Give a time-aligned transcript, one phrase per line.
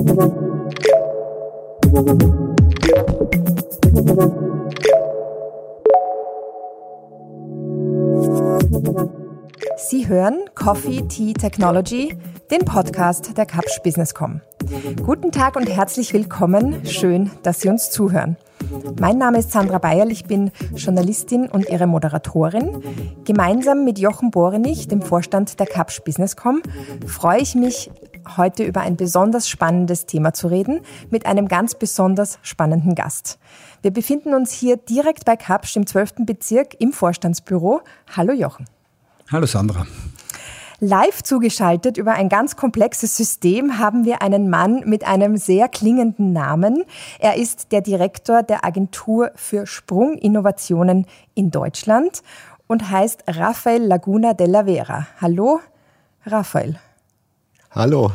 [0.00, 0.06] Sie
[10.08, 12.16] hören Coffee Tea Technology,
[12.50, 14.40] den Podcast der Kapsch Businesscom.
[15.04, 16.86] Guten Tag und herzlich willkommen.
[16.86, 18.38] Schön, dass Sie uns zuhören.
[18.98, 22.82] Mein Name ist Sandra Bayerl, ich bin Journalistin und Ihre Moderatorin.
[23.24, 26.62] Gemeinsam mit Jochen Borenich, dem Vorstand der Kapsch Businesscom,
[27.06, 27.90] freue ich mich,
[28.36, 30.80] heute über ein besonders spannendes Thema zu reden,
[31.10, 33.38] mit einem ganz besonders spannenden Gast.
[33.82, 36.26] Wir befinden uns hier direkt bei Kapsch im 12.
[36.26, 37.80] Bezirk im Vorstandsbüro.
[38.16, 38.66] Hallo Jochen.
[39.30, 39.86] Hallo Sandra.
[40.82, 46.32] Live zugeschaltet über ein ganz komplexes System haben wir einen Mann mit einem sehr klingenden
[46.32, 46.84] Namen.
[47.18, 52.22] Er ist der Direktor der Agentur für Sprunginnovationen in Deutschland
[52.66, 55.06] und heißt Rafael Laguna della Vera.
[55.20, 55.60] Hallo,
[56.24, 56.78] Rafael.
[57.72, 58.10] Hallo.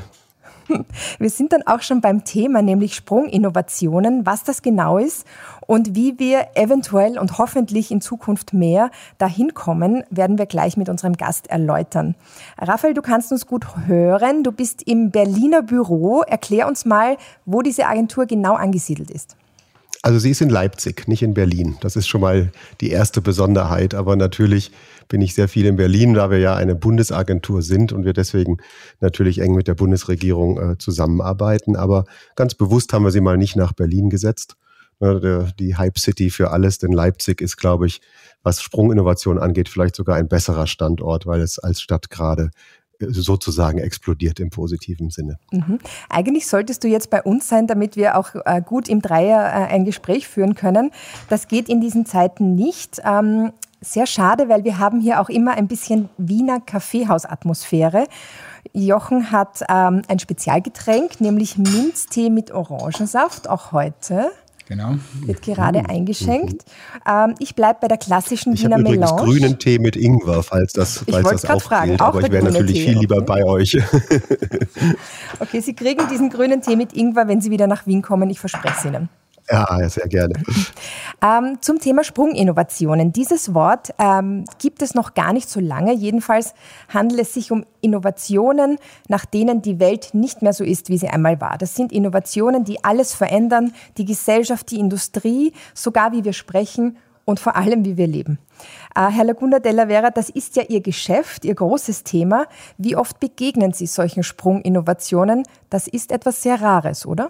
[1.20, 5.26] Wir sind dann auch schon beim Thema, nämlich Sprunginnovationen, was das genau ist
[5.66, 10.90] und wie wir eventuell und hoffentlich in Zukunft mehr dahin kommen, werden wir gleich mit
[10.90, 12.16] unserem Gast erläutern.
[12.58, 14.44] Raphael, du kannst uns gut hören.
[14.44, 16.22] Du bist im Berliner Büro.
[16.24, 19.38] Erklär uns mal, wo diese Agentur genau angesiedelt ist.
[20.02, 21.78] Also sie ist in Leipzig, nicht in Berlin.
[21.82, 23.96] Das ist schon mal die erste Besonderheit.
[23.96, 24.72] Aber natürlich
[25.08, 28.58] bin ich sehr viel in Berlin, da wir ja eine Bundesagentur sind und wir deswegen
[29.00, 31.76] natürlich eng mit der Bundesregierung äh, zusammenarbeiten.
[31.76, 34.56] Aber ganz bewusst haben wir sie mal nicht nach Berlin gesetzt.
[35.00, 38.00] Ne, die Hype City für alles, denn Leipzig ist, glaube ich,
[38.44, 42.52] was Sprunginnovation angeht, vielleicht sogar ein besserer Standort, weil es als Stadt gerade
[43.00, 45.38] sozusagen explodiert im positiven Sinne.
[45.52, 45.80] Mhm.
[46.10, 49.74] Eigentlich solltest du jetzt bei uns sein, damit wir auch äh, gut im Dreier äh,
[49.74, 50.92] ein Gespräch führen können.
[51.30, 53.02] Das geht in diesen Zeiten nicht.
[53.04, 53.52] Ähm,
[53.86, 58.06] sehr schade, weil wir haben hier auch immer ein bisschen Wiener Kaffeehausatmosphäre.
[58.74, 64.32] Jochen hat ähm, ein Spezialgetränk, nämlich Minztee mit Orangensaft, auch heute.
[64.68, 64.96] Genau.
[65.26, 65.86] Wird gerade mhm.
[65.86, 66.66] eingeschenkt.
[67.08, 68.96] Ähm, ich bleibe bei der klassischen ich Wiener Melange.
[68.96, 72.02] Übrigens grünen Tee mit Ingwer, falls das, ich falls das auch fragen, gilt.
[72.02, 73.26] Auch aber ich wäre natürlich Tee, viel lieber okay.
[73.28, 73.78] bei euch.
[75.40, 78.30] okay, Sie kriegen diesen grünen Tee mit Ingwer, wenn Sie wieder nach Wien kommen.
[78.32, 79.10] Ich verspreche es Ihnen.
[79.50, 80.34] Ja, sehr gerne.
[81.22, 83.14] Ähm, zum Thema Sprunginnovationen.
[83.14, 85.94] Dieses Wort ähm, gibt es noch gar nicht so lange.
[85.94, 86.56] Jedenfalls
[86.92, 91.08] handelt es sich um Innovationen, nach denen die Welt nicht mehr so ist, wie sie
[91.08, 91.58] einmal war.
[91.60, 97.40] Das sind Innovationen, die alles verändern, die Gesellschaft, die Industrie, sogar wie wir sprechen und
[97.40, 98.40] vor allem, wie wir leben.
[98.96, 102.48] Äh, Herr Laguna della Vera, das ist ja Ihr Geschäft, Ihr großes Thema.
[102.78, 105.44] Wie oft begegnen Sie solchen Sprunginnovationen?
[105.70, 107.30] Das ist etwas sehr Rares, oder?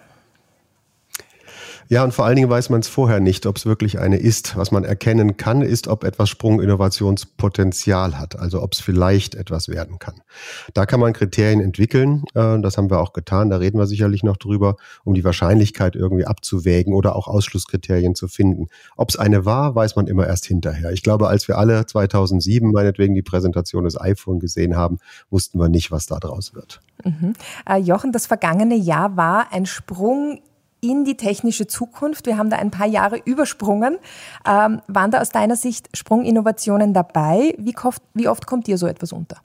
[1.88, 4.58] Ja, und vor allen Dingen weiß man es vorher nicht, ob es wirklich eine ist.
[4.58, 10.00] Was man erkennen kann, ist, ob etwas Sprunginnovationspotenzial hat, also ob es vielleicht etwas werden
[10.00, 10.16] kann.
[10.74, 14.24] Da kann man Kriterien entwickeln, äh, das haben wir auch getan, da reden wir sicherlich
[14.24, 18.68] noch drüber, um die Wahrscheinlichkeit irgendwie abzuwägen oder auch Ausschlusskriterien zu finden.
[18.98, 20.92] Ob es eine war, weiß man immer erst hinterher.
[20.92, 24.98] Ich glaube, als wir alle 2007 meinetwegen die Präsentation des iPhone gesehen haben,
[25.30, 26.82] wussten wir nicht, was da draus wird.
[27.04, 27.34] Mhm.
[27.70, 30.40] Äh, Jochen, das vergangene Jahr war ein Sprung
[30.82, 32.26] in die technische Zukunft.
[32.26, 33.98] Wir haben da ein paar Jahre übersprungen.
[34.48, 37.56] Ähm, waren da aus deiner Sicht Sprunginnovationen dabei?
[37.58, 39.38] Wie oft, wie oft kommt dir so etwas unter?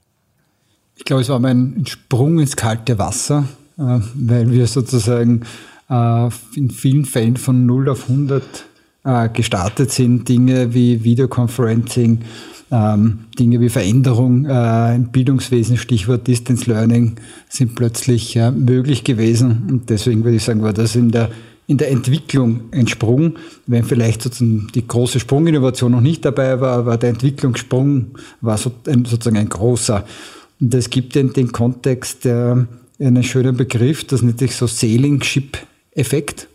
[0.95, 3.45] Ich glaube, es war mein Sprung ins kalte Wasser,
[3.77, 5.41] äh, weil wir sozusagen
[5.89, 8.43] äh, in vielen Fällen von 0 auf 100
[9.03, 10.29] äh, gestartet sind.
[10.29, 12.19] Dinge wie Videoconferencing,
[12.71, 17.15] ähm, Dinge wie Veränderung äh, im Bildungswesen, Stichwort Distance Learning,
[17.49, 19.67] sind plötzlich äh, möglich gewesen.
[19.69, 21.29] Und deswegen würde ich sagen, war das in der,
[21.67, 23.35] in der Entwicklung ein Sprung.
[23.67, 28.71] Wenn vielleicht sozusagen die große Sprunginnovation noch nicht dabei war, aber der Entwicklungssprung war so,
[28.87, 30.05] ein, sozusagen ein großer.
[30.61, 32.55] Und es gibt in den Kontext äh,
[32.99, 35.57] einen schönen Begriff, das nennt sich so Sailing Ship
[35.91, 36.47] Effekt.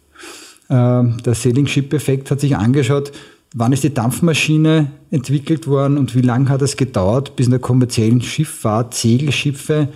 [0.69, 3.12] Äh, der Sailing Ship Effekt hat sich angeschaut,
[3.59, 7.59] Wann ist die Dampfmaschine entwickelt worden und wie lange hat es gedauert, bis in der
[7.59, 9.89] kommerziellen Schifffahrt Segelschiffe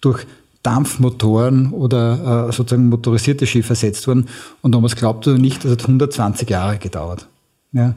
[0.00, 0.26] durch
[0.64, 4.26] Dampfmotoren oder äh, sozusagen motorisierte Schiffe ersetzt wurden?
[4.62, 7.28] Und ob man es glaubt oder nicht, das hat 120 Jahre gedauert.
[7.70, 7.94] Ja.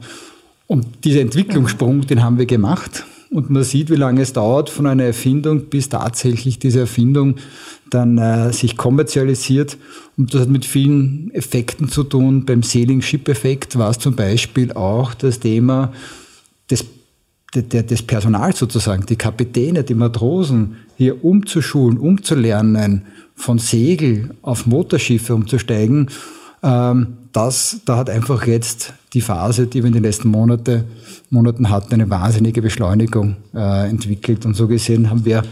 [0.68, 3.04] Und dieser Entwicklungssprung, den haben wir gemacht.
[3.30, 7.36] Und man sieht, wie lange es dauert von einer Erfindung, bis tatsächlich diese Erfindung
[7.90, 9.76] dann äh, sich kommerzialisiert.
[10.16, 12.46] Und das hat mit vielen Effekten zu tun.
[12.46, 15.92] Beim Sailing-Ship-Effekt war es zum Beispiel auch das Thema
[16.70, 16.86] des,
[17.54, 23.02] der, des Personals sozusagen, die Kapitäne, die Matrosen hier umzuschulen, umzulernen,
[23.34, 26.08] von Segel auf Motorschiffe umzusteigen.
[26.62, 30.84] Ähm, das, da hat einfach jetzt die Phase, die wir in den letzten Monate,
[31.30, 34.44] Monaten hatten, eine wahnsinnige Beschleunigung äh, entwickelt.
[34.46, 35.42] Und so gesehen haben wir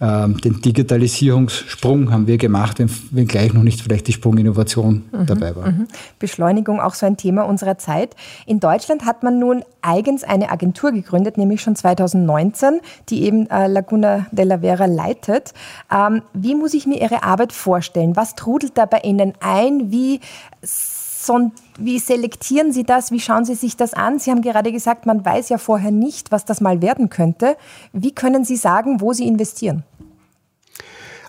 [0.00, 5.70] den Digitalisierungssprung haben wir gemacht, wenn, wenngleich noch nicht vielleicht die Sprunginnovation mhm, dabei war.
[5.70, 5.88] Mhm.
[6.18, 8.16] Beschleunigung auch so ein Thema unserer Zeit.
[8.46, 12.80] In Deutschland hat man nun eigens eine Agentur gegründet, nämlich schon 2019,
[13.10, 15.52] die eben äh, Laguna de la Vera leitet.
[15.92, 18.16] Ähm, wie muss ich mir Ihre Arbeit vorstellen?
[18.16, 19.92] Was trudelt da bei Ihnen ein?
[19.92, 20.20] Wie
[21.78, 23.10] wie selektieren Sie das?
[23.10, 24.18] Wie schauen Sie sich das an?
[24.18, 27.56] Sie haben gerade gesagt, man weiß ja vorher nicht, was das mal werden könnte.
[27.92, 29.84] Wie können Sie sagen, wo Sie investieren?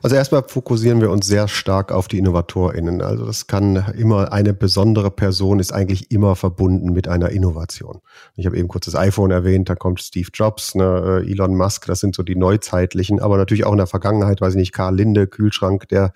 [0.03, 3.03] Also erstmal fokussieren wir uns sehr stark auf die InnovatorInnen.
[3.03, 8.01] Also das kann immer eine besondere Person ist eigentlich immer verbunden mit einer Innovation.
[8.35, 11.85] Ich habe eben kurz das iPhone erwähnt, da kommt Steve Jobs, ne, äh, Elon Musk,
[11.85, 14.95] das sind so die neuzeitlichen, aber natürlich auch in der Vergangenheit, weiß ich nicht, Karl
[14.95, 16.13] Linde, Kühlschrank, der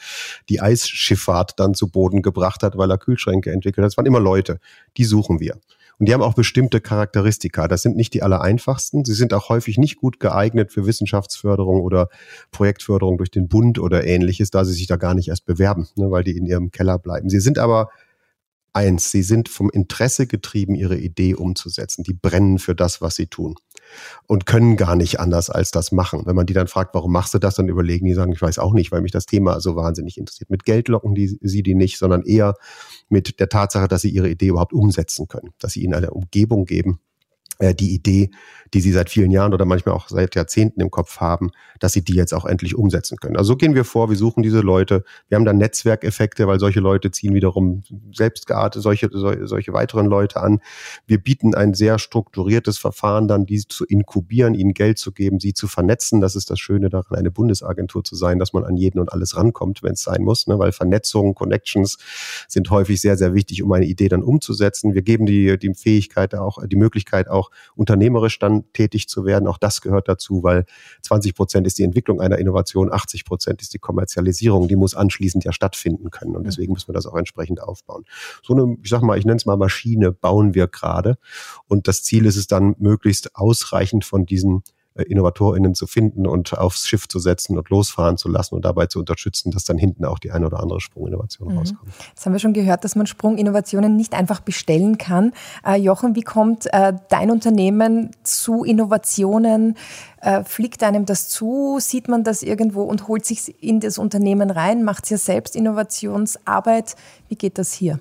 [0.49, 3.91] die Eisschifffahrt dann zu Boden gebracht hat, weil er Kühlschränke entwickelt hat.
[3.91, 4.59] Das waren immer Leute,
[4.97, 5.59] die suchen wir.
[5.99, 7.67] Und die haben auch bestimmte Charakteristika.
[7.67, 9.05] Das sind nicht die aller einfachsten.
[9.05, 12.09] Sie sind auch häufig nicht gut geeignet für Wissenschaftsförderung oder
[12.51, 16.11] Projektförderung durch den Bund oder ähnliches, da sie sich da gar nicht erst bewerben, ne,
[16.11, 17.29] weil die in ihrem Keller bleiben.
[17.29, 17.89] Sie sind aber
[18.73, 22.03] eins, sie sind vom Interesse getrieben, ihre Idee umzusetzen.
[22.03, 23.55] Die brennen für das, was sie tun
[24.27, 26.23] und können gar nicht anders als das machen.
[26.25, 28.59] Wenn man die dann fragt, warum machst du das, dann überlegen die, sagen, ich weiß
[28.59, 30.49] auch nicht, weil mich das Thema so wahnsinnig interessiert.
[30.49, 32.55] Mit Geld locken die, sie die nicht, sondern eher
[33.09, 36.65] mit der Tatsache, dass sie ihre Idee überhaupt umsetzen können, dass sie ihnen eine Umgebung
[36.65, 36.99] geben,
[37.59, 38.31] die Idee,
[38.73, 42.03] die sie seit vielen Jahren oder manchmal auch seit Jahrzehnten im Kopf haben, dass sie
[42.03, 43.37] die jetzt auch endlich umsetzen können.
[43.37, 45.03] Also so gehen wir vor, wir suchen diese Leute.
[45.29, 50.59] Wir haben dann Netzwerkeffekte, weil solche Leute ziehen wiederum selbstgearte solche, solche weiteren Leute an.
[51.07, 55.53] Wir bieten ein sehr strukturiertes Verfahren dann, die zu inkubieren, ihnen Geld zu geben, sie
[55.53, 56.19] zu vernetzen.
[56.19, 59.37] Das ist das Schöne daran, eine Bundesagentur zu sein, dass man an jeden und alles
[59.37, 60.59] rankommt, wenn es sein muss, ne?
[60.59, 61.97] weil Vernetzung, Connections
[62.47, 64.93] sind häufig sehr, sehr wichtig, um eine Idee dann umzusetzen.
[64.93, 67.44] Wir geben die, die Fähigkeit auch, die Möglichkeit auch,
[67.75, 69.47] unternehmerisch dann tätig zu werden.
[69.47, 70.65] Auch das gehört dazu, weil
[71.01, 74.67] 20 Prozent ist die Entwicklung einer Innovation, 80 Prozent ist die Kommerzialisierung.
[74.67, 76.35] Die muss anschließend ja stattfinden können.
[76.35, 78.05] Und deswegen müssen wir das auch entsprechend aufbauen.
[78.43, 81.17] So eine, ich sag mal, ich nenne es mal Maschine, bauen wir gerade.
[81.67, 84.63] Und das Ziel ist es dann, möglichst ausreichend von diesen
[85.03, 88.99] InnovatorInnen zu finden und aufs Schiff zu setzen und losfahren zu lassen und dabei zu
[88.99, 91.57] unterstützen, dass dann hinten auch die eine oder andere Sprunginnovation mhm.
[91.57, 91.91] rauskommt.
[92.09, 95.33] Jetzt haben wir schon gehört, dass man Sprunginnovationen nicht einfach bestellen kann.
[95.65, 99.75] Äh, Jochen, wie kommt äh, dein Unternehmen zu Innovationen?
[100.21, 101.77] Äh, fliegt einem das zu?
[101.79, 104.83] Sieht man das irgendwo und holt sich in das Unternehmen rein?
[104.83, 106.95] Macht es ja selbst Innovationsarbeit?
[107.27, 107.99] Wie geht das hier?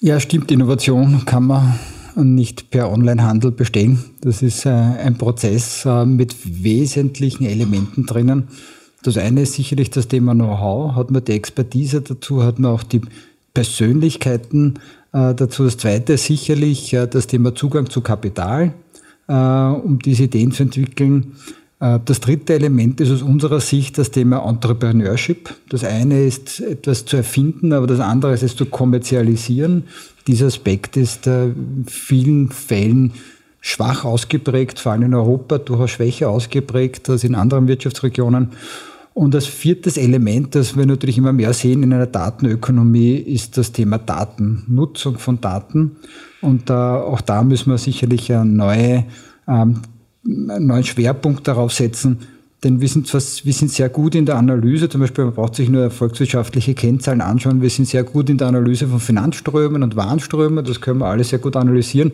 [0.00, 0.50] Ja, stimmt.
[0.50, 1.78] Innovation kann man
[2.16, 3.98] nicht per Onlinehandel bestellen.
[4.20, 8.48] Das ist äh, ein Prozess äh, mit wesentlichen Elementen drinnen.
[9.02, 12.82] Das eine ist sicherlich das Thema Know-how, hat man die Expertise dazu, hat man auch
[12.82, 13.00] die
[13.52, 14.74] Persönlichkeiten
[15.12, 15.64] äh, dazu.
[15.64, 18.72] Das zweite ist sicherlich das Thema Zugang zu Kapital,
[19.26, 21.32] um diese Ideen zu entwickeln.
[22.04, 25.52] Das dritte Element ist aus unserer Sicht das Thema Entrepreneurship.
[25.68, 29.82] Das eine ist etwas zu erfinden, aber das andere ist es zu kommerzialisieren.
[30.28, 33.14] Dieser Aspekt ist in äh, vielen Fällen
[33.60, 38.50] schwach ausgeprägt, vor allem in Europa durchaus schwächer ausgeprägt als in anderen Wirtschaftsregionen.
[39.14, 43.72] Und das viertes Element, das wir natürlich immer mehr sehen in einer Datenökonomie, ist das
[43.72, 45.96] Thema Daten, Nutzung von Daten.
[46.40, 49.04] Und äh, auch da müssen wir sicherlich neue,
[49.48, 49.82] ähm,
[50.24, 52.18] einen neuen Schwerpunkt darauf setzen,
[52.64, 55.56] denn wir sind, was, wir sind sehr gut in der Analyse, zum Beispiel man braucht
[55.56, 59.96] sich nur volkswirtschaftliche Kennzahlen anschauen, wir sind sehr gut in der Analyse von Finanzströmen und
[59.96, 62.12] Warenströmen, das können wir alle sehr gut analysieren,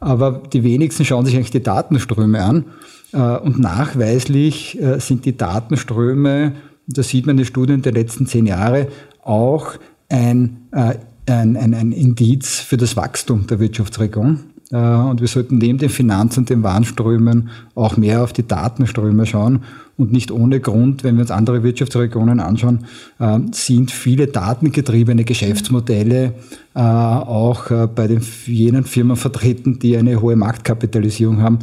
[0.00, 2.64] aber die wenigsten schauen sich eigentlich die Datenströme an
[3.12, 6.52] äh, und nachweislich äh, sind die Datenströme,
[6.86, 8.88] das sieht man in den Studien der letzten zehn Jahre,
[9.22, 9.74] auch
[10.08, 10.94] ein, äh,
[11.26, 14.40] ein, ein, ein Indiz für das Wachstum der Wirtschaftsregion.
[14.70, 19.26] Äh, und wir sollten neben den Finanz- und den Warenströmen auch mehr auf die Datenströme
[19.26, 19.60] schauen.
[19.96, 22.86] Und nicht ohne Grund, wenn wir uns andere Wirtschaftsregionen anschauen,
[23.18, 26.34] äh, sind viele datengetriebene Geschäftsmodelle
[26.74, 31.58] äh, auch bei den jenen Firmen vertreten, die eine hohe Marktkapitalisierung haben.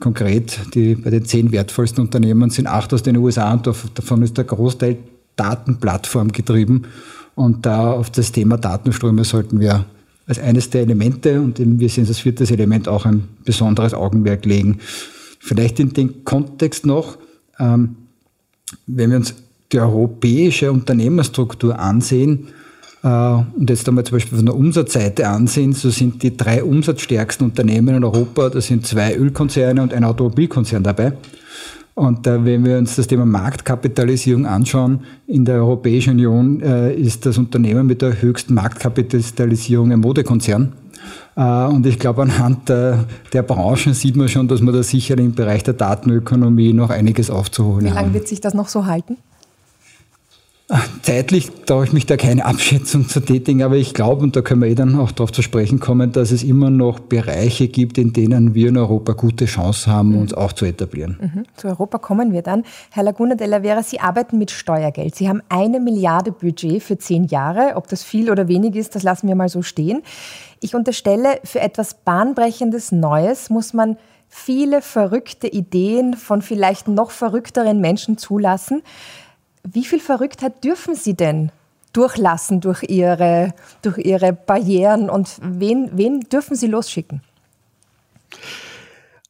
[0.00, 4.36] Konkret, die, bei den zehn wertvollsten Unternehmen sind acht aus den USA und davon ist
[4.36, 4.98] der Großteil
[5.36, 6.82] Datenplattform getrieben.
[7.34, 9.86] Und da auf das Thema Datenströme sollten wir
[10.26, 14.78] als eines der Elemente und wir sehen das vierte Element auch ein besonderes Augenmerk legen.
[15.38, 17.18] Vielleicht in den Kontext noch,
[17.58, 17.96] ähm,
[18.86, 19.34] wenn wir uns
[19.72, 22.48] die europäische Unternehmerstruktur ansehen
[23.02, 27.46] äh, und jetzt einmal zum Beispiel von der Umsatzseite ansehen, so sind die drei umsatzstärksten
[27.46, 31.12] Unternehmen in Europa, das sind zwei Ölkonzerne und ein Automobilkonzern dabei.
[31.96, 37.24] Und äh, wenn wir uns das Thema Marktkapitalisierung anschauen, in der Europäischen Union äh, ist
[37.24, 40.74] das Unternehmen mit der höchsten Marktkapitalisierung ein Modekonzern.
[41.36, 45.34] Äh, und ich glaube, anhand der, Branchen sieht man schon, dass man da sicher im
[45.34, 49.16] Bereich der Datenökonomie noch einiges aufzuholen Wie lange wird sich das noch so halten?
[51.02, 54.62] Zeitlich traue ich mich da keine Abschätzung zu tätigen, aber ich glaube, und da können
[54.62, 58.12] wir eh dann auch darauf zu sprechen kommen, dass es immer noch Bereiche gibt, in
[58.12, 60.18] denen wir in Europa gute Chancen haben, mhm.
[60.22, 61.18] uns auch zu etablieren.
[61.20, 61.44] Mhm.
[61.56, 62.64] Zu Europa kommen wir dann.
[62.90, 65.14] Herr Laguna de la Vera, Sie arbeiten mit Steuergeld.
[65.14, 67.76] Sie haben eine Milliarde Budget für zehn Jahre.
[67.76, 70.02] Ob das viel oder wenig ist, das lassen wir mal so stehen.
[70.60, 77.80] Ich unterstelle, für etwas Bahnbrechendes Neues muss man viele verrückte Ideen von vielleicht noch verrückteren
[77.80, 78.82] Menschen zulassen.
[79.68, 81.50] Wie viel Verrücktheit dürfen Sie denn
[81.92, 87.22] durchlassen durch Ihre, durch ihre Barrieren und wen, wen dürfen Sie losschicken?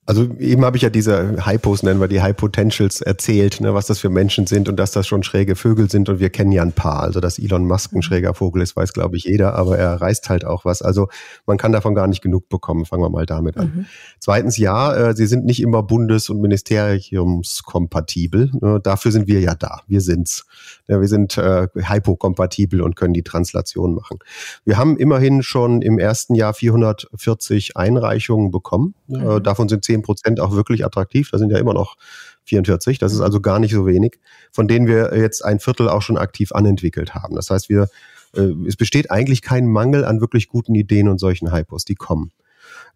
[0.09, 3.87] Also eben habe ich ja diese Hypos, nennen wir die High Potentials, erzählt, ne, was
[3.87, 6.63] das für Menschen sind und dass das schon schräge Vögel sind und wir kennen ja
[6.63, 7.01] ein paar.
[7.01, 8.03] Also dass Elon Musk ein mhm.
[8.03, 10.81] schräger Vogel ist, weiß glaube ich jeder, aber er reißt halt auch was.
[10.81, 11.09] Also
[11.45, 12.85] man kann davon gar nicht genug bekommen.
[12.85, 13.73] Fangen wir mal damit an.
[13.75, 13.87] Mhm.
[14.21, 18.53] Zweitens, ja, äh, sie sind nicht immer bundes- und ministeriumskompatibel.
[18.63, 19.81] Äh, dafür sind wir ja da.
[19.89, 20.47] Wir sind's.
[20.87, 24.21] Ja, wir sind äh, hypokompatibel und können die Translation machen.
[24.65, 28.95] Wir haben immerhin schon im ersten Jahr 440 Einreichungen bekommen.
[29.09, 29.31] Äh, mhm.
[29.31, 31.31] Äh, davon sind 10 Prozent auch wirklich attraktiv.
[31.31, 31.97] Da sind ja immer noch
[32.45, 32.99] 44.
[32.99, 34.19] Das ist also gar nicht so wenig,
[34.53, 37.35] von denen wir jetzt ein Viertel auch schon aktiv anentwickelt haben.
[37.35, 37.89] Das heißt, wir,
[38.35, 42.33] äh, es besteht eigentlich kein Mangel an wirklich guten Ideen und solchen Hypos, die kommen.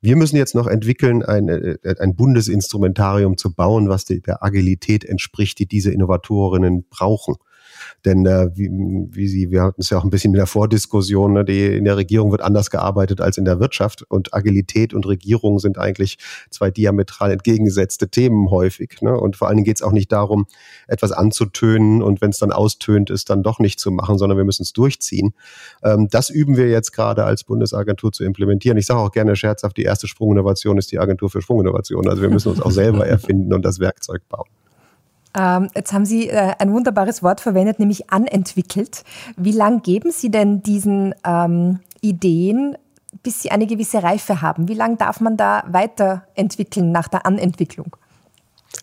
[0.01, 5.59] Wir müssen jetzt noch entwickeln, ein, äh, ein Bundesinstrumentarium zu bauen, was der Agilität entspricht,
[5.59, 7.37] die diese Innovatorinnen brauchen.
[8.05, 8.71] Denn äh, wie,
[9.11, 11.85] wie Sie, wir hatten es ja auch ein bisschen in der Vordiskussion, ne, die, in
[11.85, 16.19] der Regierung wird anders gearbeitet als in der Wirtschaft und Agilität und Regierung sind eigentlich
[16.51, 19.03] zwei diametral entgegengesetzte Themen häufig.
[19.03, 19.19] Ne?
[19.19, 20.47] Und vor allen Dingen geht es auch nicht darum,
[20.87, 24.45] etwas anzutönen und wenn es dann austönt, ist dann doch nicht zu machen, sondern wir
[24.45, 25.35] müssen es durchziehen.
[25.83, 28.79] Ähm, das üben wir jetzt gerade als Bundesagentur zu implementieren.
[28.79, 32.09] Ich sage auch gerne scherzhaft, die erste Sprunginnovation ist die Agentur für Sprunginnovation.
[32.09, 34.49] Also wir müssen uns auch selber erfinden und das Werkzeug bauen.
[35.37, 39.05] Ähm, jetzt haben Sie äh, ein wunderbares Wort verwendet, nämlich anentwickelt.
[39.37, 42.77] Wie lang geben Sie denn diesen ähm, Ideen,
[43.23, 44.69] bis sie eine gewisse Reife haben?
[44.69, 47.97] Wie lange darf man da weiterentwickeln nach der Anentwicklung?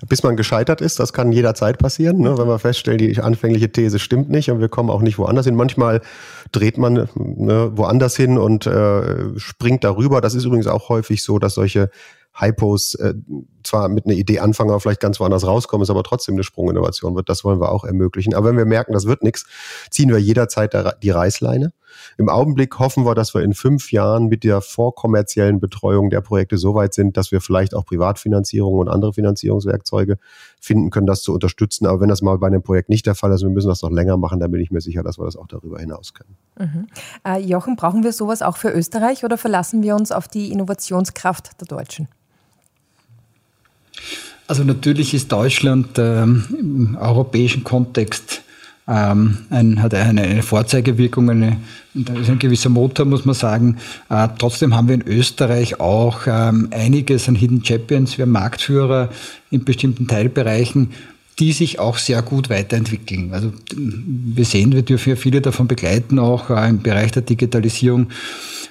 [0.08, 2.38] Bis man gescheitert ist, das kann jederzeit passieren, ne?
[2.38, 5.56] wenn wir feststellen, die anfängliche These stimmt nicht und wir kommen auch nicht woanders hin.
[5.56, 6.02] Manchmal
[6.52, 10.22] dreht man ne, woanders hin und äh, springt darüber.
[10.22, 11.90] Das ist übrigens auch häufig so, dass solche
[12.40, 13.16] Hypos äh,
[13.64, 17.16] zwar mit einer Idee anfangen, aber vielleicht ganz woanders rauskommen, ist aber trotzdem eine Sprunginnovation
[17.16, 17.30] wird.
[17.30, 18.34] Das wollen wir auch ermöglichen.
[18.34, 19.46] Aber wenn wir merken, das wird nichts,
[19.92, 21.74] ziehen wir jederzeit die Reißleine.
[22.18, 26.58] Im Augenblick hoffen wir, dass wir in fünf Jahren mit der vorkommerziellen Betreuung der Projekte
[26.58, 30.18] so weit sind, dass wir vielleicht auch Privatfinanzierung und andere Finanzierungswerkzeuge
[30.60, 31.88] finden können, das zu unterstützen.
[31.88, 33.92] Aber wenn das mal bei einem Projekt nicht der Fall ist, wir müssen das noch
[33.92, 36.36] länger machen, dann bin ich mir sicher, dass wir das auch darüber hinaus können.
[36.60, 36.88] Mhm.
[37.26, 41.60] Äh, Jochen, brauchen wir sowas auch für Österreich oder verlassen wir uns auf die Innovationskraft
[41.60, 42.08] der Deutschen?
[44.48, 48.42] Also natürlich ist Deutschland ähm, im europäischen Kontext
[48.88, 51.58] ähm, ein, hat eine, eine Vorzeigewirkung, eine,
[51.94, 53.78] ein gewisser Motor, muss man sagen.
[54.10, 59.10] Äh, trotzdem haben wir in Österreich auch ähm, einiges an Hidden Champions, wir haben Marktführer
[59.52, 60.92] in bestimmten Teilbereichen,
[61.40, 63.34] die sich auch sehr gut weiterentwickeln.
[63.34, 68.08] Also wir sehen, wir dürfen ja viele davon begleiten, auch äh, im Bereich der Digitalisierung.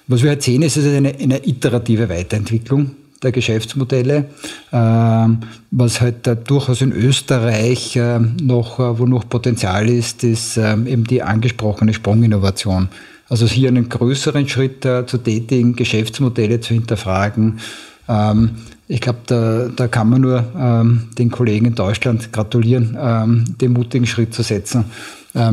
[0.06, 2.92] Was wir halt sehen, ist, es ist eine, eine iterative Weiterentwicklung
[3.22, 4.26] der Geschäftsmodelle,
[4.72, 5.38] ähm,
[5.70, 11.04] was halt durchaus in Österreich ähm, noch, äh, wo noch Potenzial ist, ist ähm, eben
[11.04, 12.88] die angesprochene Sprunginnovation.
[13.28, 17.60] Also hier einen größeren Schritt äh, zu tätigen, Geschäftsmodelle zu hinterfragen.
[18.86, 24.32] Ich glaube, da, da kann man nur den Kollegen in Deutschland gratulieren, den mutigen Schritt
[24.32, 24.84] zu setzen.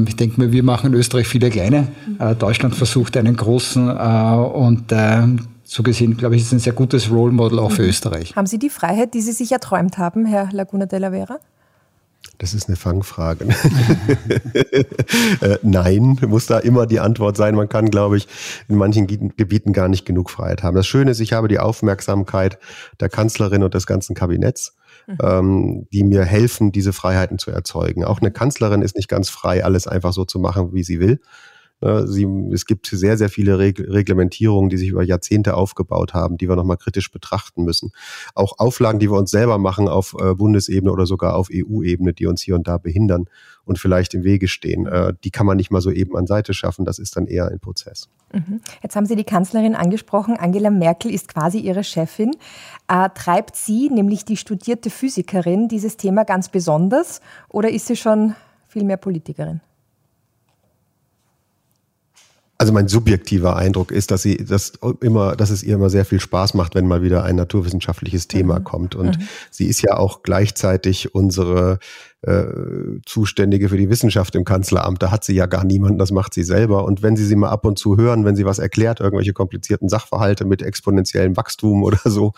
[0.07, 1.87] Ich denke mir, wir machen in Österreich viele kleine.
[2.19, 4.91] Äh, Deutschland versucht einen großen und
[5.63, 7.89] so gesehen, glaube ich, ist ein sehr gutes Role Model auch für mhm.
[7.89, 8.35] Österreich.
[8.35, 11.39] Haben Sie die Freiheit, die Sie sich erträumt haben, Herr Laguna de la Vera?
[12.37, 13.45] Das ist eine Fangfrage.
[15.41, 17.55] äh, nein, muss da immer die Antwort sein.
[17.55, 18.27] Man kann, glaube ich,
[18.67, 20.75] in manchen Gebieten gar nicht genug Freiheit haben.
[20.75, 22.57] Das Schöne ist, ich habe die Aufmerksamkeit
[22.99, 25.17] der Kanzlerin und des ganzen Kabinetts, mhm.
[25.21, 28.03] ähm, die mir helfen, diese Freiheiten zu erzeugen.
[28.03, 31.19] Auch eine Kanzlerin ist nicht ganz frei, alles einfach so zu machen, wie sie will.
[32.05, 36.55] Sie, es gibt sehr, sehr viele Reglementierungen, die sich über Jahrzehnte aufgebaut haben, die wir
[36.55, 37.91] nochmal kritisch betrachten müssen.
[38.35, 42.25] Auch Auflagen, die wir uns selber machen auf äh, Bundesebene oder sogar auf EU-Ebene, die
[42.27, 43.25] uns hier und da behindern
[43.65, 46.53] und vielleicht im Wege stehen, äh, die kann man nicht mal so eben an Seite
[46.53, 46.85] schaffen.
[46.85, 48.09] Das ist dann eher ein Prozess.
[48.33, 48.61] Mhm.
[48.81, 50.35] Jetzt haben Sie die Kanzlerin angesprochen.
[50.37, 52.31] Angela Merkel ist quasi Ihre Chefin.
[52.87, 58.35] Äh, treibt sie, nämlich die studierte Physikerin, dieses Thema ganz besonders oder ist sie schon
[58.67, 59.61] viel mehr Politikerin?
[62.63, 66.21] Also mein subjektiver Eindruck ist, dass sie das immer, dass es ihr immer sehr viel
[66.21, 68.63] Spaß macht, wenn mal wieder ein naturwissenschaftliches Thema mhm.
[68.63, 68.95] kommt.
[68.95, 69.27] Und mhm.
[69.51, 71.79] sie ist ja auch gleichzeitig unsere
[72.23, 72.45] äh,
[73.05, 75.03] Zuständige für die Wissenschaft im Kanzleramt.
[75.03, 76.85] Da hat sie ja gar niemanden, das macht sie selber.
[76.85, 79.89] Und wenn Sie sie mal ab und zu hören, wenn sie was erklärt, irgendwelche komplizierten
[79.89, 82.33] Sachverhalte mit exponentiellem Wachstum oder so,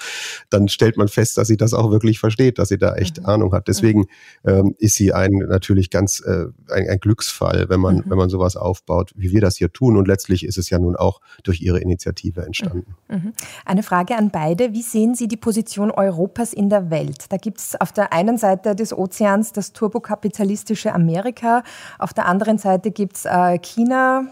[0.50, 3.26] dann stellt man fest, dass sie das auch wirklich versteht, dass sie da echt mhm.
[3.28, 3.68] Ahnung hat.
[3.68, 4.08] Deswegen
[4.44, 8.04] ähm, ist sie ein natürlich ganz äh, ein, ein Glücksfall, wenn man, mhm.
[8.08, 9.98] wenn man sowas aufbaut, wie wir das hier tun.
[9.98, 12.96] Und letztlich ist es ja nun auch durch ihre Initiative entstanden.
[13.08, 13.16] Mhm.
[13.16, 13.34] mhm.
[13.66, 14.74] Eine Frage an beide.
[14.74, 17.26] Wie sehen Sie die Position Europas in der Welt?
[17.30, 21.64] Da gibt es auf der einen Seite des Ozeans das turbokapitalistische Amerika.
[22.00, 24.26] Auf der anderen Seite gibt es äh, China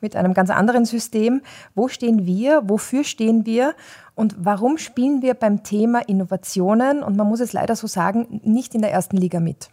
[0.00, 1.42] mit einem ganz anderen System.
[1.74, 2.62] Wo stehen wir?
[2.66, 3.74] Wofür stehen wir?
[4.14, 8.74] Und warum spielen wir beim Thema Innovationen, und man muss es leider so sagen, nicht
[8.74, 9.68] in der ersten Liga mit?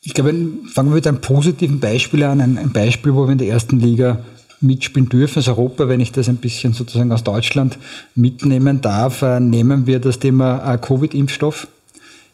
[0.00, 0.30] Ich glaube,
[0.72, 2.40] fangen wir mit einem positiven Beispiel an.
[2.40, 4.24] Ein, Beispiel, wo wir in der ersten Liga
[4.60, 7.78] mitspielen dürfen als Europa, wenn ich das ein bisschen sozusagen aus Deutschland
[8.14, 11.68] mitnehmen darf, äh, nehmen wir das Thema äh, Covid-Impfstoff.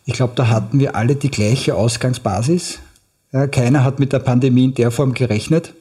[0.07, 2.79] Ich glaube, da hatten wir alle die gleiche Ausgangsbasis.
[3.51, 5.75] Keiner hat mit der Pandemie in der Form gerechnet.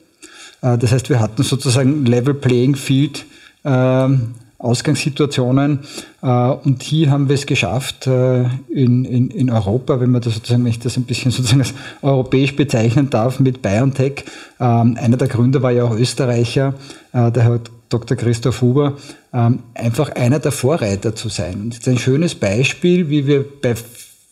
[0.63, 3.25] Äh, das heißt, wir hatten sozusagen Level Playing Field
[3.63, 5.80] ähm, Ausgangssituationen.
[6.22, 10.36] Äh, und hier haben wir es geschafft, äh, in, in, in Europa, wenn man das
[10.36, 14.24] sozusagen, wenn ich das ein bisschen sozusagen als europäisch bezeichnen darf, mit BioNTech.
[14.60, 16.74] Ähm, einer der Gründer war ja auch Österreicher,
[17.13, 18.18] der Herr Dr.
[18.18, 18.98] Christoph Huber,
[19.34, 21.62] ähm, einfach einer der Vorreiter zu sein.
[21.62, 23.75] Und das ist ein schönes Beispiel, wie wir bei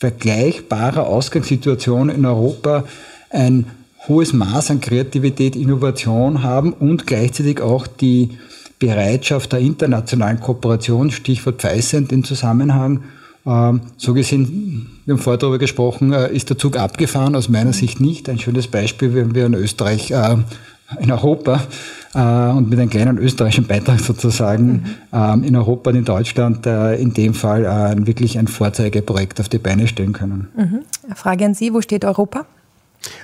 [0.02, 2.86] vergleichbarer Ausgangssituation in Europa
[3.30, 3.68] ein
[4.08, 8.32] hohes Maß an Kreativität, Innovation haben und gleichzeitig auch die
[8.80, 13.04] Bereitschaft der internationalen Kooperation, Stichwort Pfizer dem Zusammenhang.
[13.46, 17.74] Ähm, so gesehen, wir haben vorher darüber gesprochen, äh, ist der Zug abgefahren, aus meiner
[17.74, 18.28] Sicht nicht.
[18.28, 20.38] Ein schönes Beispiel, wenn wir in Österreich, äh,
[21.00, 21.62] in Europa
[22.14, 25.44] und mit einem kleinen österreichischen Beitrag sozusagen mhm.
[25.44, 29.60] in Europa und in Deutschland äh, in dem Fall äh, wirklich ein Vorzeigeprojekt auf die
[29.60, 30.50] Beine stellen können.
[30.56, 31.16] Mhm.
[31.16, 32.46] Frage an Sie, wo steht Europa?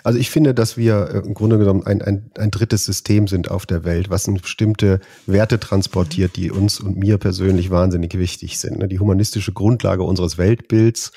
[0.04, 3.52] Also ich finde, dass wir äh, im Grunde genommen ein, ein, ein drittes System sind
[3.52, 8.80] auf der Welt, was bestimmte Werte transportiert, die uns und mir persönlich wahnsinnig wichtig sind.
[8.80, 8.88] Ne?
[8.88, 11.12] Die humanistische Grundlage unseres Weltbilds,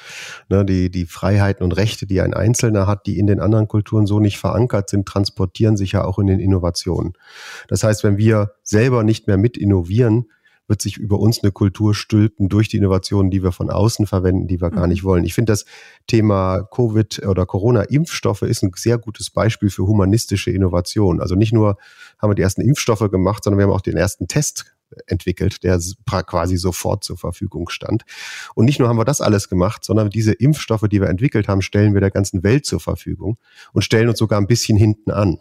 [0.48, 0.64] ne?
[0.64, 4.20] die, die Freiheiten und Rechte, die ein Einzelner hat, die in den anderen Kulturen so
[4.20, 7.14] nicht verankert sind, transportieren sich ja auch in den Innovationen.
[7.68, 10.26] Das heißt, wenn wir selber nicht mehr mit innovieren,
[10.70, 14.46] wird sich über uns eine Kultur stülpen durch die Innovationen, die wir von außen verwenden,
[14.46, 14.76] die wir mhm.
[14.76, 15.24] gar nicht wollen.
[15.24, 15.66] Ich finde das
[16.06, 21.20] Thema Covid oder Corona-Impfstoffe ist ein sehr gutes Beispiel für humanistische Innovation.
[21.20, 21.76] Also nicht nur
[22.18, 25.78] haben wir die ersten Impfstoffe gemacht, sondern wir haben auch den ersten Test entwickelt, der
[26.26, 28.04] quasi sofort zur Verfügung stand.
[28.54, 31.62] Und nicht nur haben wir das alles gemacht, sondern diese Impfstoffe, die wir entwickelt haben,
[31.62, 33.38] stellen wir der ganzen Welt zur Verfügung
[33.72, 35.38] und stellen uns sogar ein bisschen hinten an.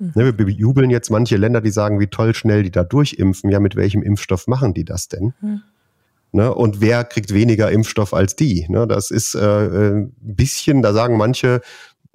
[0.00, 0.12] Mhm.
[0.14, 3.50] Wir bejubeln jetzt manche Länder, die sagen, wie toll schnell die da durchimpfen.
[3.50, 5.34] Ja, mit welchem Impfstoff machen die das denn?
[5.40, 5.62] Mhm.
[6.32, 8.64] Ne, und wer kriegt weniger Impfstoff als die?
[8.68, 11.60] Ne, das ist äh, ein äh, bisschen, da sagen manche,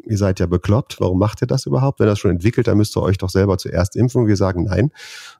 [0.06, 2.00] ihr seid ja bekloppt, warum macht ihr das überhaupt?
[2.00, 4.28] Wenn das schon entwickelt, dann müsst ihr euch doch selber zuerst impfen.
[4.28, 4.92] Wir sagen nein,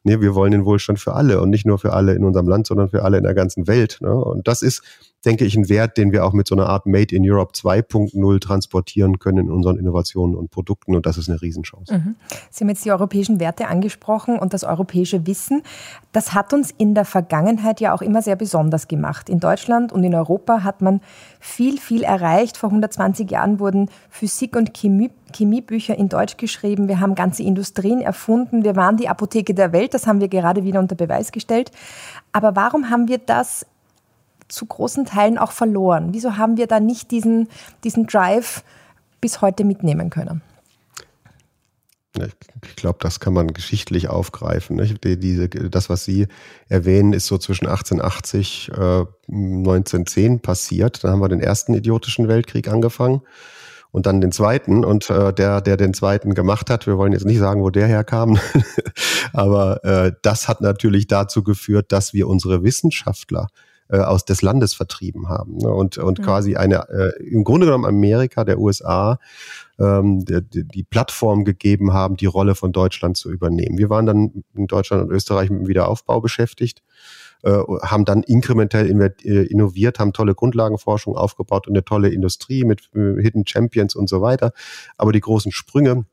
[0.04, 2.68] nee, wir wollen den Wohlstand für alle und nicht nur für alle in unserem Land,
[2.68, 3.98] sondern für alle in der ganzen Welt.
[4.02, 4.14] Ne?
[4.14, 4.82] Und das ist
[5.26, 8.40] denke ich, ein Wert, den wir auch mit so einer Art Made in Europe 2.0
[8.40, 10.96] transportieren können in unseren Innovationen und Produkten.
[10.96, 11.94] Und das ist eine Riesenchance.
[11.94, 12.16] Mhm.
[12.52, 15.64] Sie haben jetzt die europäischen Werte angesprochen und das europäische Wissen.
[16.12, 19.30] Das hat uns in der Vergangenheit ja auch immer sehr besonders gemacht.
[19.30, 21.02] In Deutschland und in Europa hat man
[21.40, 22.58] viel, viel erreicht.
[22.58, 26.88] Vor 120 Jahren wurden Physik- und Chemie Chemiebücher in Deutsch geschrieben.
[26.88, 28.64] Wir haben ganze Industrien erfunden.
[28.64, 29.94] Wir waren die Apotheke der Welt.
[29.94, 31.72] Das haben wir gerade wieder unter Beweis gestellt.
[32.32, 33.66] Aber warum haben wir das
[34.48, 36.10] zu großen Teilen auch verloren?
[36.14, 37.50] Wieso haben wir da nicht diesen,
[37.84, 38.64] diesen Drive
[39.20, 40.42] bis heute mitnehmen können?
[42.66, 44.78] Ich glaube, das kann man geschichtlich aufgreifen.
[45.70, 46.28] Das, was Sie
[46.70, 51.04] erwähnen, ist so zwischen 1880 äh, 1910 passiert.
[51.04, 53.22] Dann haben wir den ersten idiotischen Weltkrieg angefangen
[53.96, 54.84] und dann den zweiten.
[54.84, 57.88] Und äh, der, der den zweiten gemacht hat, wir wollen jetzt nicht sagen, wo der
[57.88, 58.38] herkam,
[59.34, 63.48] aber äh, das hat natürlich dazu geführt, dass wir unsere Wissenschaftler
[63.88, 65.70] äh, aus des Landes vertrieben haben ne?
[65.70, 66.24] und, und mhm.
[66.24, 69.18] quasi eine, äh, im Grunde genommen Amerika, der USA,
[69.80, 73.78] ähm, die, die Plattform gegeben haben, die Rolle von Deutschland zu übernehmen.
[73.78, 76.82] Wir waren dann in Deutschland und Österreich mit dem Wiederaufbau beschäftigt
[77.46, 78.90] äh, haben dann inkrementell
[79.24, 84.10] äh, innoviert, haben tolle Grundlagenforschung aufgebaut und eine tolle Industrie mit äh, Hidden Champions und
[84.10, 84.52] so weiter.
[84.98, 86.06] Aber die großen Sprünge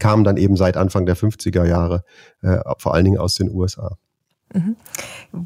[0.00, 2.02] kamen dann eben seit Anfang der 50er Jahre,
[2.42, 3.96] äh, vor allen Dingen aus den USA.
[4.52, 4.74] Mhm.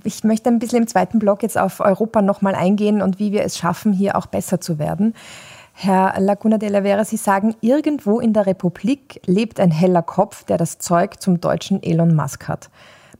[0.05, 3.43] Ich möchte ein bisschen im zweiten Block jetzt auf Europa nochmal eingehen und wie wir
[3.43, 5.15] es schaffen, hier auch besser zu werden.
[5.75, 10.45] Herr Laguna de la Vera, Sie sagen, irgendwo in der Republik lebt ein heller Kopf,
[10.45, 12.71] der das Zeug zum deutschen Elon Musk hat.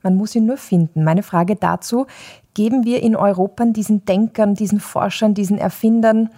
[0.01, 1.03] Man muss ihn nur finden.
[1.03, 2.05] Meine Frage dazu,
[2.53, 6.29] geben wir in Europa diesen Denkern, diesen Forschern, diesen Erfindern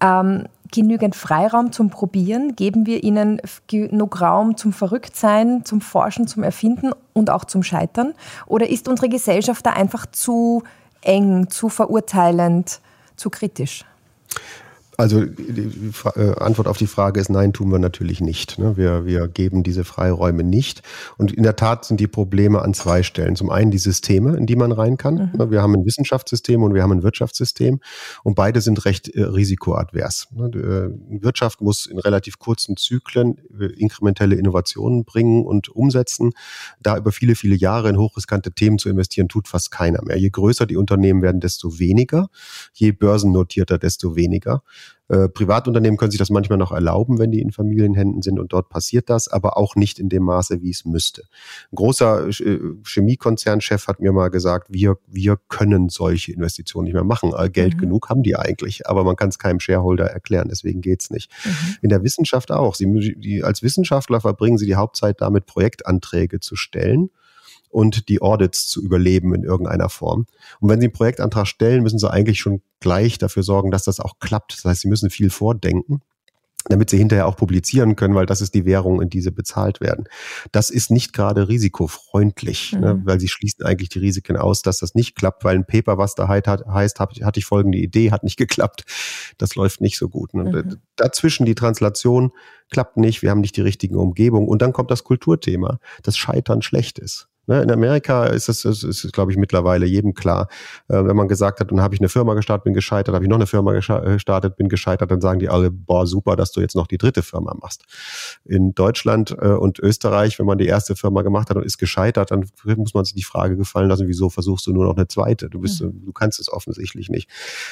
[0.00, 2.56] ähm, genügend Freiraum zum Probieren?
[2.56, 8.14] Geben wir ihnen genug Raum zum Verrücktsein, zum Forschen, zum Erfinden und auch zum Scheitern?
[8.46, 10.62] Oder ist unsere Gesellschaft da einfach zu
[11.02, 12.80] eng, zu verurteilend,
[13.16, 13.84] zu kritisch?
[15.00, 18.58] Also die äh, Antwort auf die Frage ist nein, tun wir natürlich nicht.
[18.58, 18.76] Ne?
[18.76, 20.82] Wir, wir geben diese Freiräume nicht.
[21.16, 23.34] Und in der Tat sind die Probleme an zwei Stellen.
[23.34, 25.30] Zum einen die Systeme, in die man rein kann.
[25.32, 25.38] Mhm.
[25.38, 25.50] Ne?
[25.50, 27.80] Wir haben ein Wissenschaftssystem und wir haben ein Wirtschaftssystem.
[28.24, 30.28] Und beide sind recht äh, risikoadvers.
[30.32, 30.48] Ne?
[30.48, 33.38] Äh, Wirtschaft muss in relativ kurzen Zyklen
[33.78, 36.32] inkrementelle Innovationen bringen und umsetzen.
[36.82, 40.18] Da über viele, viele Jahre in hochriskante Themen zu investieren, tut fast keiner mehr.
[40.18, 42.28] Je größer die Unternehmen werden, desto weniger.
[42.74, 44.62] Je börsennotierter, desto weniger.
[45.10, 48.68] Äh, Privatunternehmen können sich das manchmal noch erlauben, wenn die in Familienhänden sind und dort
[48.68, 51.22] passiert das, aber auch nicht in dem Maße, wie es müsste.
[51.72, 57.02] Ein großer äh, Chemiekonzernchef hat mir mal gesagt, wir, wir können solche Investitionen nicht mehr
[57.02, 57.32] machen.
[57.36, 57.80] Äh, Geld mhm.
[57.80, 61.30] genug haben die eigentlich, aber man kann es keinem Shareholder erklären, deswegen geht's nicht.
[61.44, 61.76] Mhm.
[61.82, 62.76] In der Wissenschaft auch.
[62.76, 67.10] Sie, die, als Wissenschaftler verbringen sie die Hauptzeit damit, Projektanträge zu stellen
[67.70, 70.26] und die Audits zu überleben in irgendeiner Form.
[70.60, 74.00] Und wenn Sie einen Projektantrag stellen, müssen Sie eigentlich schon gleich dafür sorgen, dass das
[74.00, 74.58] auch klappt.
[74.58, 76.02] Das heißt, Sie müssen viel vordenken
[76.68, 79.80] damit sie hinterher auch publizieren können, weil das ist die Währung, in die sie bezahlt
[79.80, 80.06] werden.
[80.52, 82.84] Das ist nicht gerade risikofreundlich, ne, mhm.
[82.84, 85.96] ne, weil sie schließen eigentlich die Risiken aus, dass das nicht klappt, weil ein Paper,
[85.96, 88.84] was da heißt, hatte ich folgende Idee, hat nicht geklappt.
[89.38, 90.34] Das läuft nicht so gut.
[90.34, 90.44] Ne.
[90.44, 90.76] Mhm.
[90.96, 92.32] Dazwischen die Translation
[92.70, 96.62] klappt nicht, wir haben nicht die richtigen Umgebung und dann kommt das Kulturthema, dass Scheitern
[96.62, 97.29] schlecht ist.
[97.46, 100.48] Ne, in Amerika ist es, ist, ist, glaube ich, mittlerweile jedem klar.
[100.88, 103.28] Äh, wenn man gesagt hat, dann habe ich eine Firma gestartet, bin gescheitert, habe ich
[103.28, 103.80] noch eine Firma äh,
[104.12, 107.22] gestartet, bin gescheitert, dann sagen die alle, boah, super, dass du jetzt noch die dritte
[107.22, 107.84] Firma machst.
[108.44, 112.30] In Deutschland äh, und Österreich, wenn man die erste Firma gemacht hat und ist gescheitert,
[112.30, 112.44] dann
[112.76, 115.48] muss man sich die Frage gefallen lassen, wieso versuchst du nur noch eine zweite?
[115.48, 116.04] Du bist, mhm.
[116.04, 117.28] du kannst es offensichtlich nicht.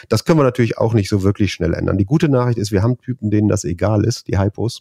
[0.08, 1.98] Das können wir natürlich auch nicht so wirklich schnell ändern.
[1.98, 4.80] Die gute Nachricht ist, wir haben Typen, denen das egal ist, die Hypos.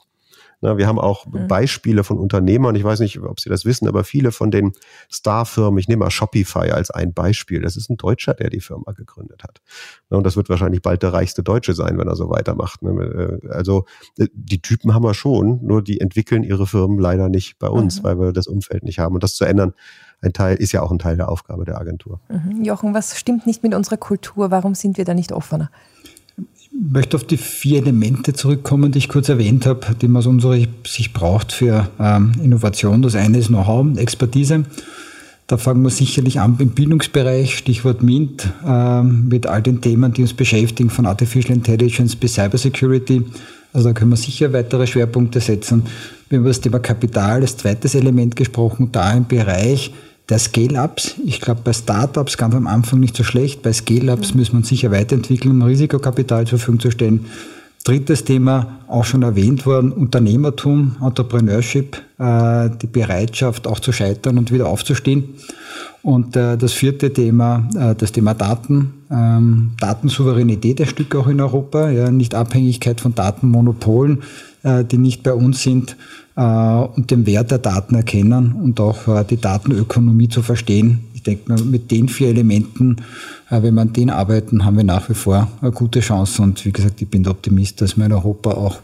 [0.60, 1.48] Na, wir haben auch mhm.
[1.48, 4.74] Beispiele von Unternehmern, ich weiß nicht, ob Sie das wissen, aber viele von den
[5.10, 8.92] Starfirmen, ich nehme mal Shopify als ein Beispiel, das ist ein Deutscher, der die Firma
[8.94, 9.62] gegründet hat.
[10.10, 12.82] Na, und das wird wahrscheinlich bald der reichste Deutsche sein, wenn er so weitermacht.
[12.82, 13.40] Ne?
[13.44, 13.86] Äh, also
[14.18, 18.00] äh, die Typen haben wir schon, nur die entwickeln ihre Firmen leider nicht bei uns,
[18.00, 18.04] mhm.
[18.04, 19.14] weil wir das Umfeld nicht haben.
[19.14, 19.74] Und das zu ändern,
[20.22, 22.20] ein Teil, ist ja auch ein Teil der Aufgabe der Agentur.
[22.30, 22.64] Mhm.
[22.64, 24.50] Jochen, was stimmt nicht mit unserer Kultur?
[24.50, 25.70] Warum sind wir da nicht offener?
[26.80, 30.58] Möchte auf die vier Elemente zurückkommen, die ich kurz erwähnt habe, die man aus unserer
[30.86, 33.02] Sicht braucht für ähm, Innovation.
[33.02, 34.64] Das eine ist Know-how, Expertise.
[35.48, 40.22] Da fangen wir sicherlich an im Bildungsbereich, Stichwort MINT, ähm, mit all den Themen, die
[40.22, 43.24] uns beschäftigen, von Artificial Intelligence bis Cybersecurity.
[43.72, 45.84] Also da können wir sicher weitere Schwerpunkte setzen.
[46.28, 49.94] Wir haben über das Thema Kapital als zweites Element gesprochen, da im Bereich
[50.30, 54.40] der Scale-Ups, ich glaube bei Startups ganz am Anfang nicht so schlecht, bei Scale-Ups mhm.
[54.40, 57.26] muss man sicher weiterentwickeln, um Risikokapital zur Verfügung zu stellen.
[57.86, 64.52] Drittes Thema, auch schon erwähnt worden, Unternehmertum, Entrepreneurship, äh, die Bereitschaft auch zu scheitern und
[64.52, 65.36] wieder aufzustehen.
[66.04, 71.40] Und äh, das vierte Thema, äh, das Thema Daten, ähm, Datensouveränität ein Stück auch in
[71.40, 74.24] Europa, ja, nicht Abhängigkeit von Datenmonopolen,
[74.92, 75.96] die nicht bei uns sind
[76.44, 81.00] und den Wert der Daten erkennen und auch äh, die Datenökonomie zu verstehen.
[81.16, 82.98] Ich denke, mit den vier Elementen,
[83.50, 86.44] äh, wenn wir an denen arbeiten, haben wir nach wie vor eine gute Chance.
[86.44, 88.80] Und wie gesagt, ich bin der Optimist, dass wir in Europa auch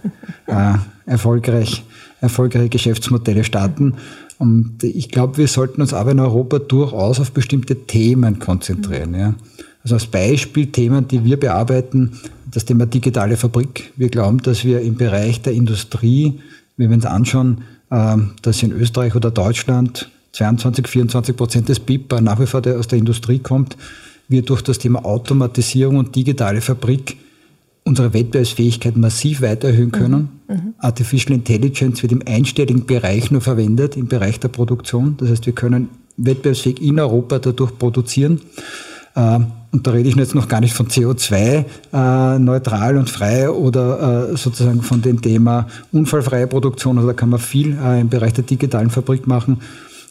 [1.05, 1.83] erfolgreich,
[2.21, 3.95] erfolgreiche Geschäftsmodelle starten.
[4.39, 9.13] Und ich glaube, wir sollten uns aber in Europa durchaus auf bestimmte Themen konzentrieren.
[9.13, 9.35] Ja.
[9.83, 12.13] Also als Beispiel Themen, die wir bearbeiten,
[12.49, 13.93] das Thema digitale Fabrik.
[13.95, 16.39] Wir glauben, dass wir im Bereich der Industrie
[16.77, 22.19] wenn wir uns anschauen, ähm, dass in Österreich oder Deutschland 22, 24 Prozent des BIP
[22.21, 23.77] nach wie vor aus der Industrie kommt,
[24.27, 27.17] wir durch das Thema Automatisierung und digitale Fabrik
[27.85, 29.91] unsere Wettbewerbsfähigkeit massiv weiter erhöhen mhm.
[29.91, 30.29] können.
[30.47, 30.73] Mhm.
[30.77, 35.15] Artificial Intelligence wird im einstelligen Bereich nur verwendet, im Bereich der Produktion.
[35.17, 38.41] Das heißt, wir können wettbewerbsfähig in Europa dadurch produzieren.
[39.73, 44.37] Und da rede ich jetzt noch gar nicht von CO2-neutral äh, und frei oder äh,
[44.37, 46.97] sozusagen von dem Thema unfallfreie Produktion.
[46.97, 49.61] Also da kann man viel äh, im Bereich der digitalen Fabrik machen.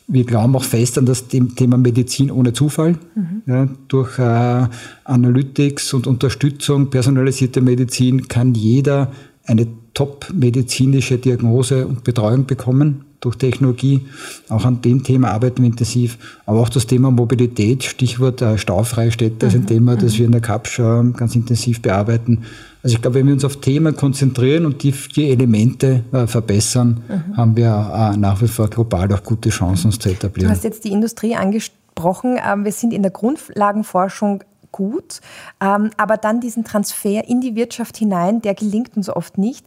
[0.08, 2.96] Wir glauben auch fest an das Thema Medizin ohne Zufall.
[3.14, 3.42] Mhm.
[3.46, 4.66] Ja, durch äh,
[5.04, 9.12] Analytics und Unterstützung, personalisierte Medizin kann jeder
[9.46, 14.00] eine top-medizinische Diagnose und Betreuung bekommen durch Technologie.
[14.48, 16.18] Auch an dem Thema arbeiten wir intensiv.
[16.44, 19.66] Aber auch das Thema Mobilität, Stichwort äh, staufreie Städte, ist ein mhm.
[19.66, 20.18] Thema, das mhm.
[20.18, 22.44] wir in der CAPS ganz intensiv bearbeiten.
[22.82, 27.02] Also ich glaube, wenn wir uns auf Themen konzentrieren und die vier Elemente äh, verbessern,
[27.08, 27.36] mhm.
[27.36, 30.48] haben wir äh, nach wie vor global auch gute Chancen, uns zu etablieren.
[30.48, 32.38] Du hast jetzt die Industrie angesprochen.
[32.44, 35.20] Ähm, wir sind in der Grundlagenforschung gut,
[35.60, 39.66] ähm, aber dann diesen Transfer in die Wirtschaft hinein, der gelingt uns oft nicht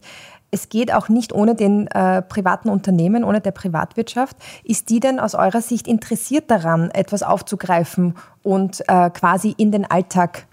[0.50, 4.36] es geht auch nicht ohne den äh, privaten Unternehmen, ohne der Privatwirtschaft.
[4.64, 9.84] Ist die denn aus eurer Sicht interessiert daran, etwas aufzugreifen und äh, quasi in den
[9.84, 10.46] Alltag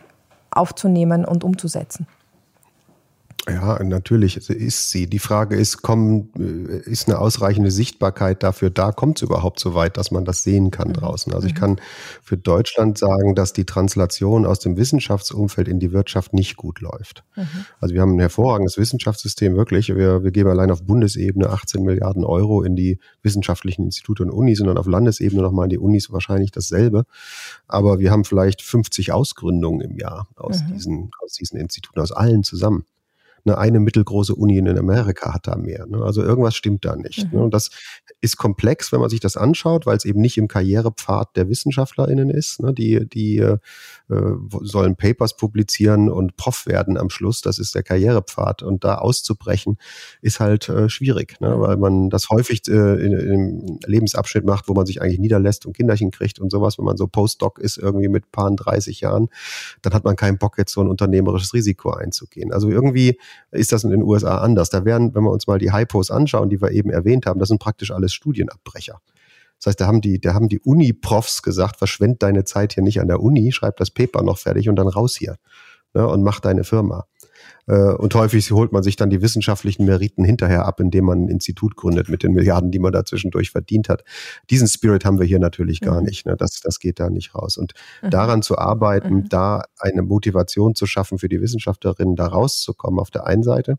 [0.52, 2.08] aufzunehmen und umzusetzen?
[3.50, 5.08] Ja, natürlich ist sie.
[5.08, 8.94] Die Frage ist, kommen, äh, ist eine ausreichende Sichtbarkeit dafür da?
[8.94, 10.94] Kommt es überhaupt so weit, dass man das sehen kann mhm.
[10.94, 11.34] draußen?
[11.34, 11.58] Also ich mhm.
[11.58, 11.82] kann
[12.22, 17.26] für Deutschland sagen, dass die Translation aus dem Wissenschaftsumfeld in die Wirtschaft nicht gut läuft.
[17.36, 17.66] Mhm.
[17.82, 19.90] Also wir haben ein hervorragendes Wissenschaftssystem, wirklich.
[19.90, 24.60] Wir, wir geben allein auf Bundesebene 18 Milliarden Euro in die wissenschaftlichen Institute und Unis,
[24.60, 27.04] sondern auf Landesebene nochmal in die Unis wahrscheinlich dasselbe.
[27.68, 30.74] Aber wir haben vielleicht 50 Ausgründungen im Jahr aus, mhm.
[30.74, 32.86] diesen, aus diesen Instituten, aus allen zusammen
[33.46, 35.86] eine, eine mittelgroße Uni in Amerika hat da mehr.
[35.86, 36.02] Ne?
[36.02, 37.20] Also irgendwas stimmt da nicht.
[37.20, 37.30] Ne?
[37.32, 37.38] Mhm.
[37.38, 37.44] Ne?
[37.44, 37.72] Und das
[38.22, 42.30] ist komplex, wenn man sich das anschaut, weil es eben nicht im Karrierepfad der WissenschaftlerInnen
[42.30, 42.62] ist.
[42.62, 42.74] Ne?
[42.74, 43.58] Die, die äh,
[44.62, 47.42] sollen Papers publizieren und Prof werden am Schluss.
[47.42, 48.64] Das ist der Karrierepfad.
[48.64, 49.78] Und da auszubrechen,
[50.22, 51.60] ist halt äh, schwierig, ne?
[51.60, 55.76] weil man das häufig äh, in, im Lebensabschnitt macht, wo man sich eigentlich niederlässt und
[55.76, 56.78] Kinderchen kriegt und sowas.
[56.78, 59.30] Wenn man so Postdoc ist, irgendwie mit paar 30 Jahren,
[59.82, 62.52] dann hat man keinen Bock, jetzt so ein unternehmerisches Risiko einzugehen.
[62.52, 63.18] Also irgendwie
[63.52, 64.70] ist das in den USA anders.
[64.70, 67.50] Da werden, wenn wir uns mal die Hypos anschauen, die wir eben erwähnt haben, das
[67.50, 69.00] sind praktisch alles Studienabbrecher.
[69.60, 73.00] Das heißt, da haben die, da haben die Uni-Profs gesagt, verschwend deine Zeit hier nicht
[73.00, 75.38] an der Uni, schreib das Paper noch fertig und dann raus hier
[75.94, 77.06] ne, und mach deine Firma.
[77.68, 81.30] Äh, und häufig holt man sich dann die wissenschaftlichen Meriten hinterher ab, indem man ein
[81.30, 84.04] Institut gründet mit den Milliarden, die man da zwischendurch verdient hat.
[84.50, 86.08] Diesen Spirit haben wir hier natürlich gar mhm.
[86.08, 86.26] nicht.
[86.26, 86.36] Ne?
[86.38, 87.58] Das, das geht da nicht raus.
[87.58, 88.10] Und mhm.
[88.10, 89.30] daran zu arbeiten, mhm.
[89.30, 93.78] da eine Motivation zu schaffen für die Wissenschaftlerinnen, da rauszukommen auf der einen Seite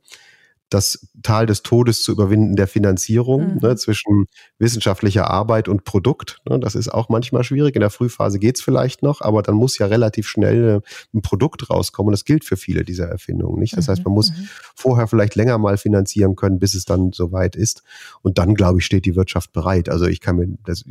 [0.75, 3.59] das Tal des Todes zu überwinden der Finanzierung mhm.
[3.63, 4.27] ne, zwischen
[4.59, 6.41] wissenschaftlicher Arbeit und Produkt.
[6.49, 7.77] Ne, das ist auch manchmal schwierig.
[7.77, 11.71] In der Frühphase geht's vielleicht noch, aber dann muss ja relativ schnell äh, ein Produkt
[11.71, 12.09] rauskommen.
[12.09, 13.77] Und das gilt für viele dieser Erfindungen nicht.
[13.77, 13.93] Das mhm.
[13.93, 14.49] heißt, man muss mhm.
[14.75, 17.85] vorher vielleicht länger mal finanzieren können, bis es dann soweit ist.
[18.23, 19.89] Und dann, glaube ich, steht die Wirtschaft bereit.
[19.89, 20.85] Also ich kann mir das,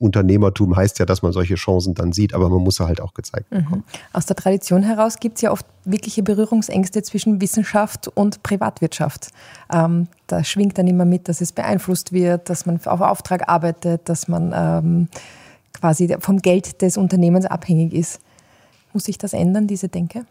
[0.00, 3.14] Unternehmertum heißt ja, dass man solche Chancen dann sieht, aber man muss sie halt auch
[3.14, 3.56] gezeigt mhm.
[3.56, 3.84] bekommen.
[4.12, 9.30] Aus der Tradition heraus gibt es ja oft wirkliche Berührungsängste zwischen Wissenschaft und Privatwirtschaft.
[9.72, 14.08] Ähm, da schwingt dann immer mit, dass es beeinflusst wird, dass man auf Auftrag arbeitet,
[14.08, 15.08] dass man ähm,
[15.72, 18.20] quasi vom Geld des Unternehmens abhängig ist.
[18.92, 20.26] Muss sich das ändern, diese Denke?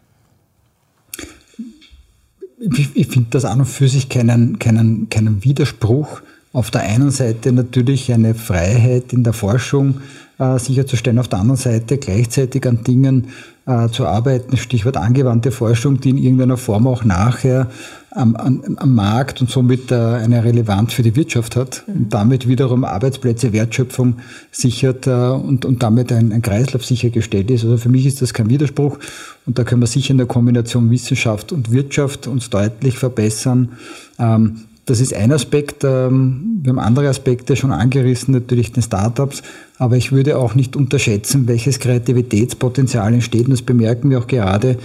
[2.58, 6.22] Ich, ich finde das an und für sich keinen, keinen, keinen Widerspruch
[6.58, 10.00] auf der einen Seite natürlich eine Freiheit in der Forschung
[10.40, 13.28] äh, sicherzustellen, auf der anderen Seite gleichzeitig an Dingen
[13.66, 17.68] äh, zu arbeiten, Stichwort angewandte Forschung, die in irgendeiner Form auch nachher
[18.10, 21.94] am, am, am Markt und somit äh, eine Relevanz für die Wirtschaft hat mhm.
[21.94, 24.16] und damit wiederum Arbeitsplätze, Wertschöpfung
[24.50, 27.62] sichert äh, und, und damit ein, ein Kreislauf sichergestellt ist.
[27.62, 28.98] Also für mich ist das kein Widerspruch
[29.46, 33.70] und da können wir sicher in der Kombination Wissenschaft und Wirtschaft uns deutlich verbessern.
[34.18, 35.84] Ähm, das ist ein Aspekt.
[35.84, 39.42] Ähm, wir haben andere Aspekte schon angerissen, natürlich den Startups.
[39.78, 43.44] Aber ich würde auch nicht unterschätzen, welches Kreativitätspotenzial entsteht.
[43.44, 44.78] Und das bemerken wir auch gerade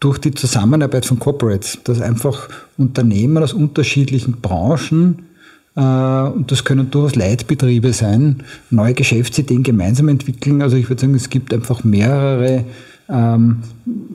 [0.00, 5.26] durch die Zusammenarbeit von Corporates, dass einfach Unternehmen aus unterschiedlichen Branchen,
[5.74, 10.62] äh, und das können durchaus Leitbetriebe sein, neue Geschäftsideen gemeinsam entwickeln.
[10.62, 12.64] Also ich würde sagen, es gibt einfach mehrere
[13.08, 13.62] ähm,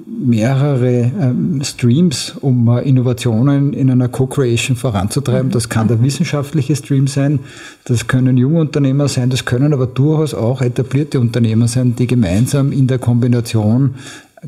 [0.08, 5.52] mehrere ähm, Streams, um äh, Innovationen in einer Co-Creation voranzutreiben.
[5.52, 7.40] Das kann der wissenschaftliche Stream sein,
[7.86, 12.72] das können junge Unternehmer sein, das können aber durchaus auch etablierte Unternehmer sein, die gemeinsam
[12.72, 13.96] in der Kombination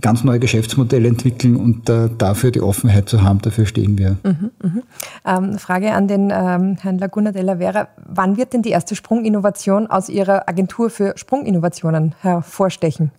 [0.01, 4.17] ganz neue Geschäftsmodelle entwickeln und äh, dafür die Offenheit zu haben, dafür stehen wir.
[4.23, 4.84] Mhm, mhm.
[5.25, 7.88] Ähm, Frage an den ähm, Herrn Laguna della Vera.
[8.05, 13.12] Wann wird denn die erste Sprunginnovation aus Ihrer Agentur für Sprunginnovationen hervorstechen?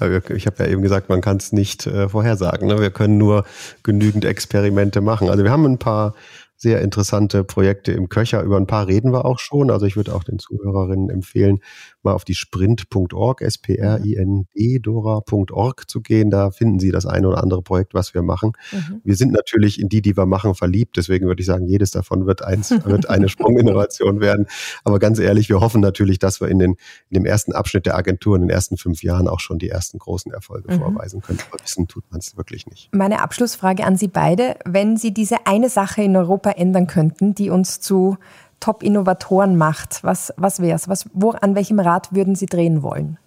[0.00, 2.68] Ich habe ja eben gesagt, man kann es nicht äh, vorhersagen.
[2.68, 2.80] Ne?
[2.80, 3.44] Wir können nur
[3.82, 5.30] genügend Experimente machen.
[5.30, 6.14] Also wir haben ein paar
[6.56, 8.42] sehr interessante Projekte im Köcher.
[8.42, 9.70] Über ein paar reden wir auch schon.
[9.70, 11.60] Also ich würde auch den Zuhörerinnen empfehlen,
[12.02, 16.30] mal auf die sprint.org, S-P-R-I-N-D, Dora.org zu gehen.
[16.30, 18.52] Da finden Sie das eine oder andere Projekt, was wir machen.
[18.72, 19.00] Mhm.
[19.04, 20.96] Wir sind natürlich in die, die wir machen, verliebt.
[20.96, 24.46] Deswegen würde ich sagen, jedes davon wird, eins, wird eine Sprunginnovation werden.
[24.84, 26.76] Aber ganz ehrlich, wir hoffen natürlich, dass wir in, den,
[27.10, 29.98] in dem ersten Abschnitt der Agentur in den ersten fünf Jahren auch schon die ersten
[29.98, 30.78] großen Erfolge mhm.
[30.78, 31.40] vorweisen können.
[31.50, 32.88] Aber wissen tut man es wirklich nicht.
[32.94, 34.56] Meine Abschlussfrage an Sie beide.
[34.64, 38.16] Wenn Sie diese eine Sache in Europa ändern könnten, die uns zu
[38.60, 40.88] Top-Innovatoren macht, was, was wäre es?
[40.88, 43.18] Was, wo, an welchem Rad würden Sie drehen wollen?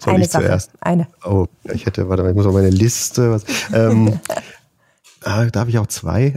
[0.00, 0.44] Soll eine ich Sache.
[0.44, 0.70] zuerst?
[0.80, 1.06] Eine.
[1.24, 3.30] Oh, ich hätte, warte mal, ich muss auf meine Liste.
[3.30, 4.18] Was, ähm,
[5.32, 6.34] Ah, darf ich auch zwei?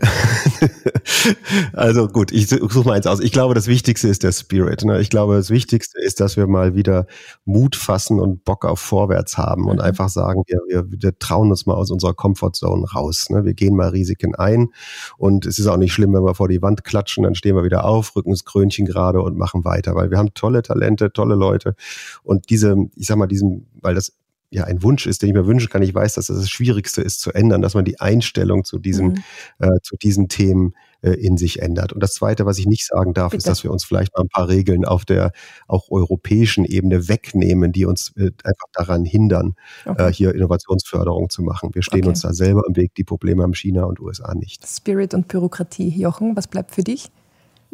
[1.73, 3.21] also gut, ich suche mal eins aus.
[3.21, 4.85] Ich glaube, das Wichtigste ist der Spirit.
[4.85, 5.01] Ne?
[5.01, 7.07] Ich glaube, das Wichtigste ist, dass wir mal wieder
[7.43, 9.81] Mut fassen und Bock auf Vorwärts haben und mhm.
[9.81, 13.31] einfach sagen, wir, wir, wir trauen uns mal aus unserer Comfortzone raus.
[13.31, 13.45] Ne?
[13.45, 14.69] Wir gehen mal Risiken ein
[15.17, 17.63] und es ist auch nicht schlimm, wenn wir vor die Wand klatschen, dann stehen wir
[17.63, 21.33] wieder auf, rücken das Krönchen gerade und machen weiter, weil wir haben tolle Talente, tolle
[21.33, 21.75] Leute
[22.21, 24.13] und diese, ich sag mal, diesen, weil das
[24.53, 25.81] ja ein Wunsch ist, den ich mir wünschen kann.
[25.81, 29.07] Ich weiß, dass das das Schwierigste ist zu ändern, dass man die Einstellung zu diesem,
[29.07, 29.23] mhm.
[29.59, 31.91] äh, zu diesen Themen äh, in sich ändert.
[31.93, 33.39] Und das Zweite, was ich nicht sagen darf, Bitte.
[33.39, 35.31] ist, dass wir uns vielleicht mal ein paar Regeln auf der
[35.67, 40.09] auch europäischen Ebene wegnehmen, die uns äh, einfach daran hindern, okay.
[40.09, 41.71] äh, hier Innovationsförderung zu machen.
[41.73, 42.09] Wir stehen okay.
[42.09, 42.93] uns da selber im Weg.
[42.95, 44.65] Die Probleme haben China und USA nicht.
[44.67, 45.89] Spirit und Bürokratie.
[45.89, 47.09] Jochen, was bleibt für dich?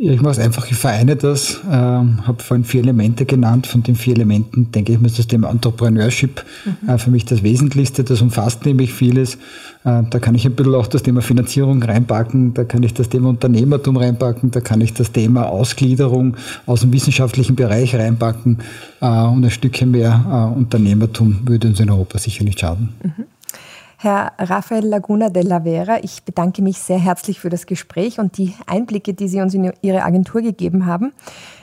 [0.02, 3.68] Ja, ich mache es einfach, ich vereine das, ähm, habe vorhin vier Elemente genannt.
[3.68, 6.90] Von den vier Elementen denke ich mir, ist das Thema Entrepreneurship mhm.
[6.90, 8.06] äh, für mich das Wesentlichste.
[8.06, 9.36] Das umfasst nämlich vieles.
[9.84, 13.10] Äh, da kann ich ein bisschen auch das Thema Finanzierung reinpacken, da kann ich das
[13.10, 18.60] Thema Unternehmertum reinpacken, da kann ich das Thema Ausgliederung aus dem wissenschaftlichen Bereich reinpacken
[19.02, 22.88] äh, und ein Stückchen mehr äh, Unternehmertum würde uns in Europa sicher nicht schaden.
[23.04, 23.26] Mhm.
[24.02, 28.38] Herr Rafael Laguna de la Vera, ich bedanke mich sehr herzlich für das Gespräch und
[28.38, 31.12] die Einblicke, die Sie uns in Ihre Agentur gegeben haben.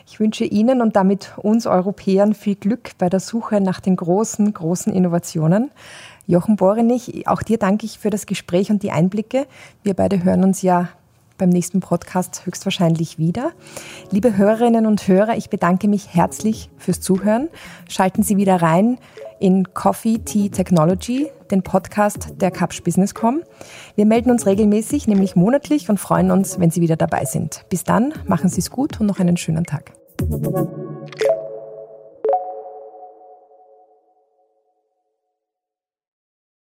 [0.07, 4.53] Ich wünsche Ihnen und damit uns Europäern viel Glück bei der Suche nach den großen,
[4.53, 5.71] großen Innovationen.
[6.27, 9.47] Jochen Borenich, auch dir danke ich für das Gespräch und die Einblicke.
[9.83, 10.91] Wir beide hören uns ja
[11.39, 13.53] beim nächsten Podcast höchstwahrscheinlich wieder.
[14.11, 17.49] Liebe Hörerinnen und Hörer, ich bedanke mich herzlich fürs Zuhören.
[17.89, 18.99] Schalten Sie wieder rein
[19.39, 23.43] in Coffee Tea Technology, den Podcast der Capsch Business.com.
[23.95, 27.65] Wir melden uns regelmäßig, nämlich monatlich und freuen uns, wenn Sie wieder dabei sind.
[27.69, 29.93] Bis dann, machen Sie es gut und noch einen schönen Tag.